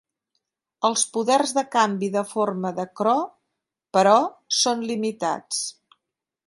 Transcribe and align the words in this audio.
Els 0.87 1.03
poders 1.17 1.53
de 1.57 1.63
canvi 1.75 2.09
de 2.15 2.23
forma 2.31 2.73
de 2.79 2.87
Kro, 3.01 3.15
però, 3.99 4.17
són 4.63 4.85
limitats. 4.93 5.63